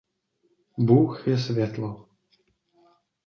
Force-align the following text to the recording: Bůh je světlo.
Bůh 0.77 1.27
je 1.27 1.37
světlo. 1.37 2.09